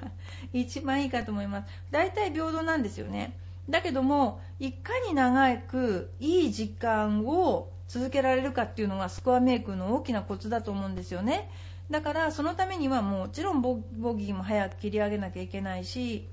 [0.52, 1.68] 一番いいかと思います。
[1.90, 3.38] 大体平等なんですよね。
[3.70, 11.50] だけどもいかに長くいい時間を続けられるかっていうのがスコアメイクの大きなコツだと思うんですよね。
[11.90, 16.28] だからそのためにはもちろんボギーも早く切り上げなきゃいけないし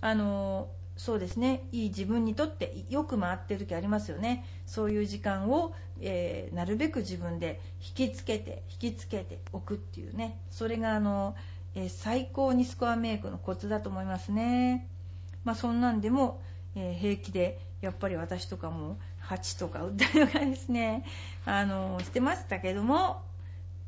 [0.00, 1.68] あのそうですね。
[1.72, 4.46] いい自分にとってよく回ってる時ありますよね。
[4.64, 10.38] そういう時間を、えー、なるべく自分で引きつけて引きつけておくっていうね。
[10.50, 11.36] それがあの、
[11.74, 14.88] えー、最高にスコアメイクのコツだと思いますね。
[15.44, 16.40] まあそんなんでも、
[16.74, 21.04] えー、平気でやっぱり私とかも8とか打ったりとかですね。
[21.44, 23.22] あのしてましたけども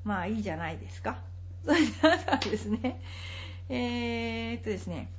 [0.05, 1.19] まあいいじゃないですか。
[1.65, 3.01] それであとはですね、
[3.69, 5.11] えー、っとですね、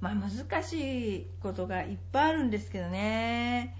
[0.00, 3.76] まあ難しいことがいっぱいあるんですけどね、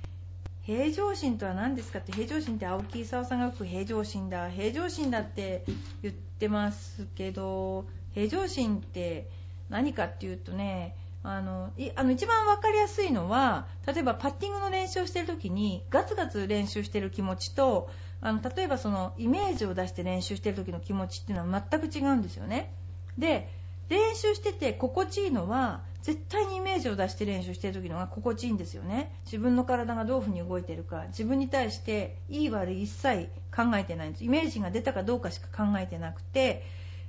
[0.62, 5.64] 平常心とは何ですかって平常心って青木功さんがよく平常心だ平常心だって
[6.02, 9.28] 言ってますけど平常心って
[9.68, 22.72] 何かっていうとねあのいあの一番分かりやすいのは例えばパッティングの練習をしてる時にガツガツ練習してる気持ちとあの例えばそのイメージを出して練習してる時の気持ちっていうのは全く違うんですよね。
[23.18, 23.48] で
[23.90, 29.12] 練習してて心地いいのは絶対にイメージを出して練習してる時のが心地いいんですよね。
[29.26, 34.24] 自分の体がどういう風に動いてるか自分に対していい悪い一切考えてないんです。
[34.24, 36.64] イメージが出たかどうかしか考えてなくて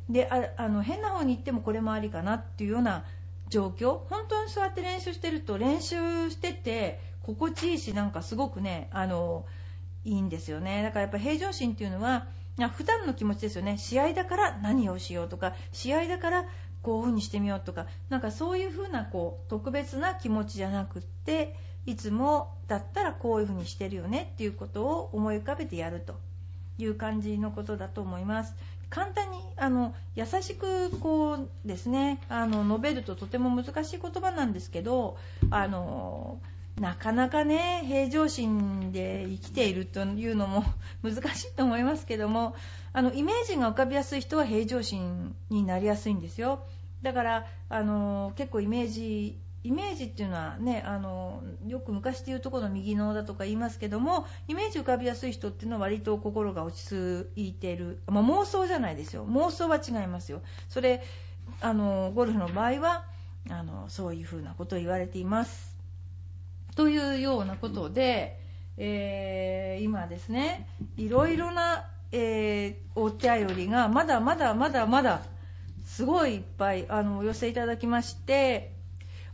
[0.10, 3.06] であの変な方に行ってもこれもありかなっていうような
[3.48, 4.00] 状況。
[4.10, 9.46] 本当にそうやって練習してると練習してて心地いいしなんかすごくねあの
[10.04, 10.84] いいんですよね。
[10.84, 12.28] だからやっぱ平常心っていうのは
[12.74, 13.78] 普段の気持ちですよね。
[13.78, 16.46] 試合だから何をしようとか試合だから
[16.84, 26.15] こういう風にしてみようとかなんかそういう風なこう特別な気持ちじゃなくっていつもだったらこういう風にしてるよねっていうことを思い浮かべてやると。
[26.84, 28.56] いう感じのことだと思います。
[28.89, 35.17] 簡単にあの優しくこうですねあの述べるととても難しい言葉なんですけど
[35.50, 36.41] あの
[36.79, 40.63] なかなかね平常心で生きているというのも
[41.03, 42.55] 難しいと思いますけども
[42.93, 46.63] あのイメージが浮かびやすい人は平常心になりやすいんですよ。
[47.01, 59.25] だからあの結構イメージイメージっていうのはねあのよく昔で言うとこの右脳だとか言いますけどもイメージ浮かびやすい人っていうのは割と心が落ち着いている、まあ、妄想じゃないですよ。
[59.27, 60.41] 妄想は違いますよ。
[60.69, 61.03] それ
[61.60, 63.05] あのゴルフの場合は
[63.49, 65.70] あのそういうふうなことを言われています。
[66.75, 68.39] というようなことで、
[68.77, 75.21] えー、今ですねいろいろな、えー、お便りがまだまだまだまだ
[75.86, 78.73] すごいいっぱいあのお寄せいただきまして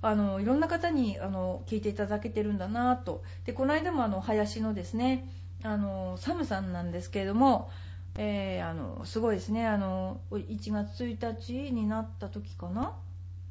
[0.01, 3.23] あのいろんな方にあの聞いていただけてるんだなと。
[3.45, 5.27] でこの間もあの林のですね
[5.63, 7.71] あのサムさんなんですけれども、
[8.15, 12.93] えー、あのすごいですねあの1月1日になった時かな？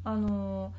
[0.06, 0.72] あの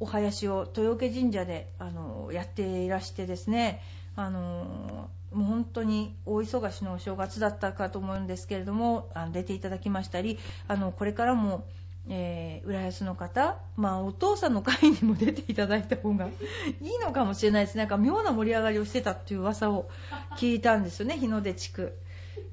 [0.00, 3.80] お囃子を豊受神社であのやっていらしてですね
[4.16, 11.64] あのもう本当に大忙しのお正月だったかと思うんですけれどもあの出ていただきましたりあのこれからも、
[12.08, 16.26] えー、浦安の方、まあ、お父さんの会にも出ていただいた方が
[16.82, 19.88] いいのかもしれないですなんか妙な盛り上がりをしてたっていう噂を
[20.36, 21.96] 聞いたんですよね日の出地区。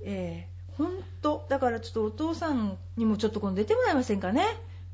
[0.02, 4.45] えー、本当だからちょっとお父さんにもちょっと今度出てもらえませんかね。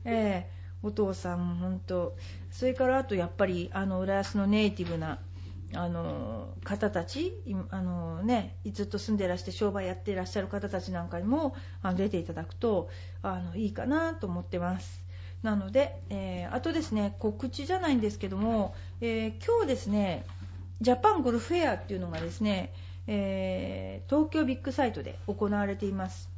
[0.04, 0.55] えー
[0.86, 2.16] お父さん本当
[2.52, 5.20] それからあとやっぱりあの浦安のネイティブな
[5.74, 7.34] あの方たち
[7.72, 12.90] あの、ね、ずっと住んでらして商売やってらっしゃる方たちなんかにもあの出ていただくと
[13.24, 15.04] あのいいかなと思ってます。
[15.42, 20.24] なので、えー、あとですね告知じゃないんですけども、えー、今日ですね
[20.82, 22.74] ジャパンゴルフフェアっていうのがですね、
[23.08, 26.30] えー、東京ビッグサイトで行われています。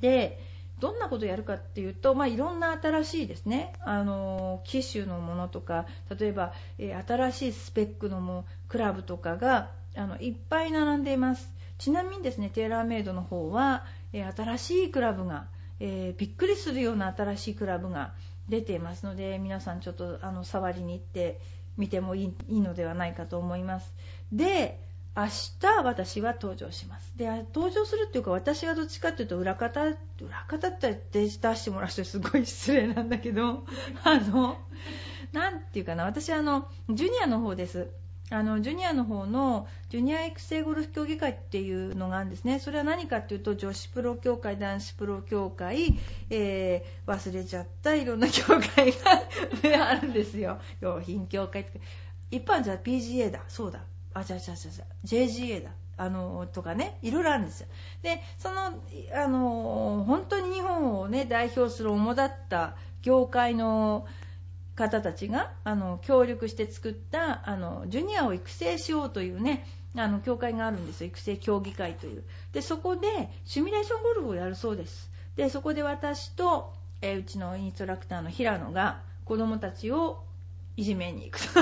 [0.00, 0.40] で、
[0.80, 3.72] どんなことをやるかっていうと、まあ、いろんな新しいですね。
[3.80, 5.86] あの機種のものとか
[6.18, 11.52] 例えば、えー、新しいスペックのもクラブとかがあのいっぱい並んでいます。
[11.78, 15.46] ちなみにですねテーラーメイドの方は、えー、新しいクラブが、
[15.80, 18.12] えー、びっくりするような新しいクラブが
[18.48, 21.40] 出ていますので皆さんちょっとあの触りに行って
[21.76, 23.92] みてもいいいいのではないかと思います。
[24.32, 24.78] で
[25.16, 27.12] 明日私は登場します。
[27.16, 29.96] で登場するっていうか私はどっちかっていうと裏方裏
[30.46, 33.64] 方ってデジ出してもらう人すごい失礼なんだけど
[34.04, 34.58] あの
[35.32, 37.88] なんていうかな私あのジュニアの方です。
[38.32, 42.60] あのジュニアの方のジュニア育成ゴルフ協議会っていうのがあるんですね。
[42.60, 45.98] それは何かっていうと女子プロ協会男子プロ協会、
[46.30, 48.92] えー、忘れちゃったいろんな協会
[49.72, 50.60] が あるんですよ。
[50.80, 51.84] 用品協会とか。
[52.30, 53.42] 一般じゃ PGA だ。
[53.48, 53.84] そうだ。
[54.14, 55.70] あ、じゃあじゃあじゃあ JGA だ。
[55.96, 57.66] あの、とかね、いろいろあるんですよ。
[58.02, 58.72] で、その、
[59.22, 64.06] あの、本当に日本をね、代表する主だった業界の
[64.76, 71.08] 方たちが、あの、協力して作った、あの、ジュニアを育成しようというね、あの、協会があるんですよ。
[71.08, 72.24] 育成協議会という。
[72.52, 75.10] で、そこで、シミュレーションゴルフをやるそうです。
[75.36, 80.24] で、そこで私と、えうちのインストラクターの平野が、子供たちを
[80.78, 81.60] いじめに行くと。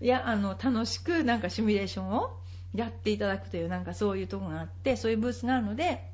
[0.00, 2.36] いやあの楽しくなんかシミュレーションを
[2.74, 6.10] やっていただくというなんかそういうとこがあってそういうブースがあるので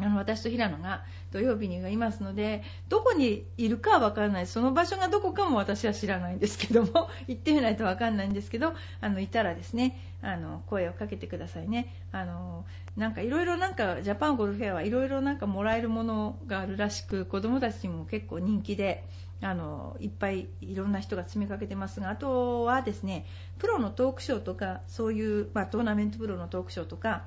[0.00, 4.46] あの私と平野が土曜日にいますのでどこにいるかは分からない。
[4.46, 11.92] その場所がどこかも私は知らないんですけども 行ってみないと分からないんですけどあのいたらですねあの声をかけてくださいね。
[12.12, 12.64] あの
[12.96, 19.04] なんかいろいろなんかジャパンゴルフェアはいろいろなんかもらえるものがあるらしく子どもたちにも結構人気で
[19.40, 23.24] あのいっぱいいろんな人が詰めかけてますがあとはですね
[23.58, 27.22] プロのトークショーとかそういう、まあ、トーナメントプロのトークショーとか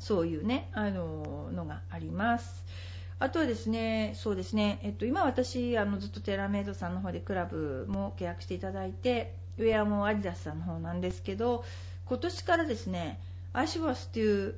[0.00, 2.64] そういうねあののがあります。
[3.20, 11.64] あとはですね、そうですね、えっと、今私、あのずっとテラメイドさんの方でクラブも契約していただいて、ウェアもアディダスさんの方なんですけど、
[12.06, 13.18] 今年からですね、
[13.52, 14.54] アシュバスという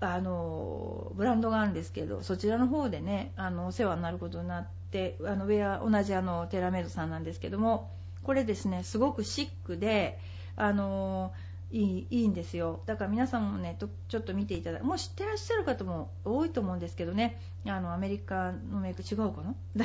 [0.00, 7.90] あのブランドがあるんですけどそちらの方でねあのお世話になることになってあのウェア同じあのテラメイドさんなんですけども
[8.22, 10.18] これですねすごくシックで
[10.56, 11.32] あの
[11.72, 12.80] いいいいんですよ。
[12.86, 13.76] だから皆さんもね
[14.08, 19.54] ちょっと見ていただもう知ってらっしゃる方も多いと思うんですけどねあのアメリカのメイク違うかな？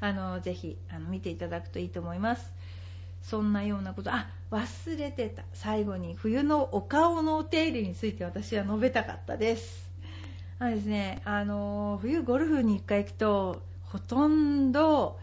[0.00, 2.52] あのぜひあの見ていただくといいと思います。
[3.22, 4.10] そんなようなこと。
[4.12, 5.44] あ忘れてた。
[5.52, 9.88] 最後に冬のお顔のお手入れについて私は述べたかったです。
[10.58, 15.18] あのですねあの冬ゴルフに1回行くとほとんど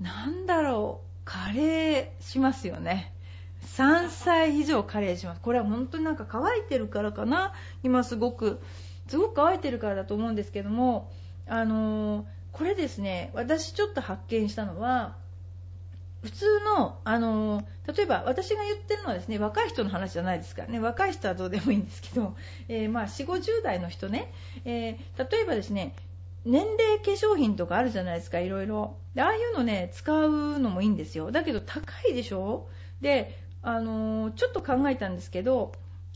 [0.00, 3.12] なんだろうカレーしますよね。
[3.76, 5.40] 3歳以上カレーします。
[5.40, 7.52] これは本当になんか乾いてるからかな。
[7.82, 8.60] 今すごく
[9.08, 11.10] すごく乾いてるからだと思うんですけども
[11.46, 15.16] あのこれですね私ちょっと発見したのは
[16.22, 20.78] 普通の、あの例えば私が言ってるのはですね若い人の話じゃないですからね。
[20.78, 22.36] 若い人はどうでもいいんですけど、
[22.68, 24.32] えー、まあ、4 5 0代の人ね、
[24.64, 25.96] えー、例えばですね
[26.44, 28.96] 年齢化粧品とかあるじゃないですかいろいろ。
[29.18, 31.32] ああいうのね使うのもいいんですよ。
[31.32, 32.68] だけど高いでしょ？
[33.00, 35.72] で、あのちょっと考えたんですけど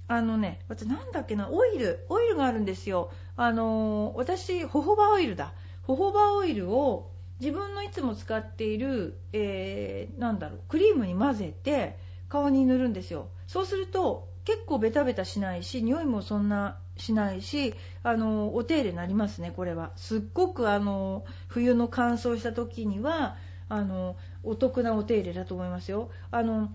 [0.09, 2.07] あのね私なんだっけなオイル。
[2.09, 3.11] オイルがあるんですよ。
[3.37, 5.53] あの私ホホバオイルだ。
[5.83, 7.11] ホホバオイルを
[7.41, 13.29] 自分のいつも使っている、えー、なんだろうクリームに混ぜて顔に塗るんですよ。
[13.47, 19.93] そうすると結構ベタベタしないし匂いもそんなしないしあのお手入れになりますねこれは。
[19.97, 23.37] すっごくあの冬の乾燥した時には
[23.69, 26.11] あのお得なお手入れだと思いますよ。
[26.31, 26.71] あの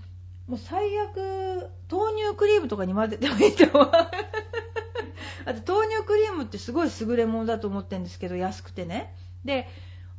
[0.48, 3.92] もう最悪豆乳クリームとかに混ぜてもいいと思う。
[5.46, 9.16] あと豆乳クリームってすごい優れものだと思ってるんですけど安くてね。
[9.44, 9.68] で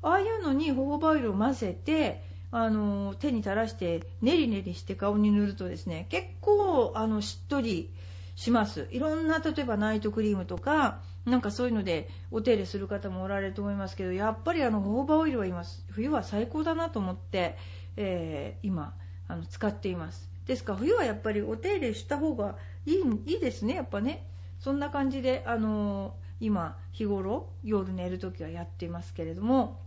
[0.02, 7.90] ああいうのにホホバオイルを混ぜてあの手に垂らしてネリネリして顔に塗るとですね結構あのしっとり
[8.34, 8.88] します。
[8.90, 17.56] いろんな例えばナイトクリームとかなんかそういうのでお手入れする方もおられると思いますけどやっぱりあのホホバオイルは今冬は最高だなと思って、
[17.96, 18.94] えー、今
[19.28, 20.30] あの使っています。
[20.46, 22.96] ですから冬はやっぱりお手入れした方がいい
[23.26, 24.26] いいですねやっぱね。
[24.58, 29.81] そんな感じであの今日頃夜寝るときはやっていますけれども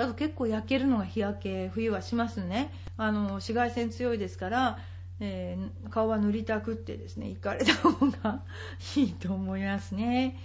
[0.00, 2.72] あと結構焼けるのが日焼け冬はしますね。
[2.96, 4.78] あの紫外線強いですから、
[5.20, 8.42] えー、顔は塗りたくってですね行かれた方が
[8.96, 10.38] いいと思いますね。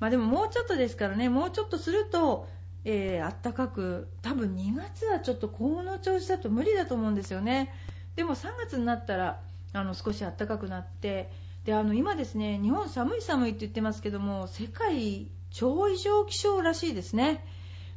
[0.00, 2.48] まあ、でももうちょっとですからねもうちょっとすると、
[2.84, 7.72] えー、あったかく多分2月はちょっと高温の調子だと無理だと思うんですよね。
[8.16, 9.40] でも3月になったら
[9.72, 11.30] あの少し暖かくなって
[11.64, 17.44] であの今ですね日本寒い寒いって言ってますけども世界超異常気象らしいですね。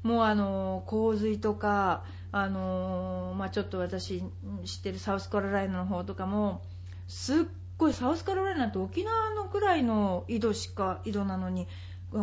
[0.04, 4.24] もうあの洪水とかあのまあ、ちょっと私
[4.64, 6.62] 知ってるサウスカロライナの方とかも
[7.08, 7.44] すっ
[7.78, 11.68] ごいサウスカロライナって沖縄のくらいの井戸しか井戸なのに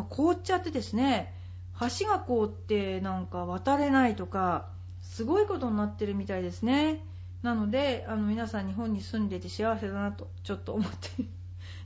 [0.09, 1.35] 凍っちゃってですね
[2.01, 4.70] 橋が凍ってなんか渡れないとか
[5.03, 7.05] すごいことになってるみたいですね。
[7.43, 11.24] なのであの皆さん日本に住んでて幸せだなとちょっと思って。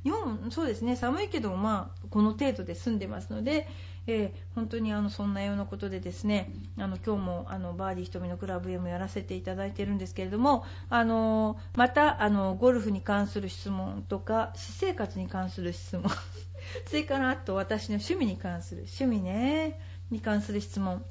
[0.04, 3.68] 日本そうですね寒いけどまあこの程度で住んでますので
[4.06, 16.04] えー、本当にあのそんなようなことでですねあの今日もあのバーディー瞳のクラブ M やらせていただいてるんですけれどもあのまたあのゴルフに関する質問とか私生活に関する質問
[16.86, 19.78] それからあと私の趣味に関する趣味ね
[20.10, 21.04] に関する質問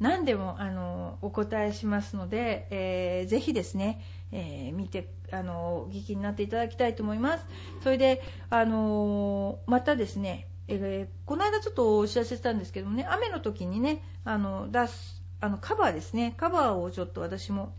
[0.00, 7.46] 何でもあのお答えしますので、えー、ぜひですね、えー、見てあのお聞きになっていただきたいと思います。
[7.82, 16.34] それであのまたですねえー、この間ちょっとお知らせしたんですけどもね雨の時にねあの出すあのカバーですね。
[16.36, 17.74] カバーをちょっと私も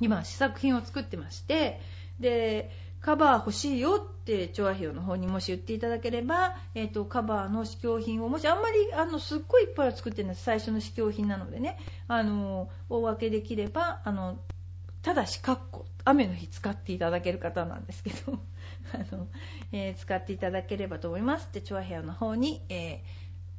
[0.00, 1.80] 今試作品を作ってまして
[2.20, 2.70] で
[3.00, 14.38] カバー欲しいよって調和表の方にもし言っていただければ、えーと、カバーの試供品をもしあんまりあのすっごいいっぱい作ってるんです最初の試供品なのでねあの大分けできればあの
[15.02, 18.38] ただしかっこ雨の日使っていただける方なんですけど。
[18.92, 19.28] あの、
[19.72, 21.48] えー、使っていただければと思います。
[21.52, 22.98] で、チョアヘアの方に、えー、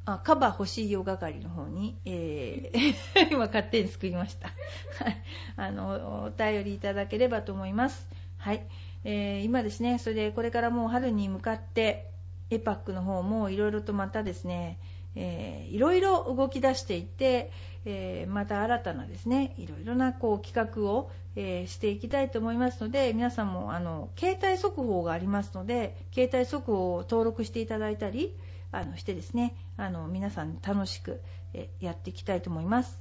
[0.05, 4.47] あカバー欲しいよ係の方に、えー、 今勝手に作りました。
[4.47, 5.23] はい。
[5.55, 8.07] あの、お便りいただければと思います。
[8.37, 8.65] はい。
[9.03, 12.09] えー、今ですね、それでこれからもう春に向かって、
[12.49, 14.79] エパックの方もいろいろとまたですね、
[15.15, 17.51] え、いろいろ動き出していて、
[17.85, 28.35] えー、また新たなですねいろいろなこう企画を、えー、していきたいと思いますので皆さんもあの携帯速報がありますので携帯速報を登録していただいたり
[28.71, 31.21] あのしてですねあの皆さん楽しく、
[31.53, 32.99] えやっていきたいと思います。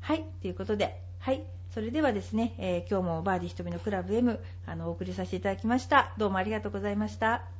[0.00, 1.42] はいということで、はい、
[1.72, 6.12] それではですね、え今日もバーディー瞳のクラブ M あのお送りさせていただきました。
[6.18, 7.53] どうもありがとうございました。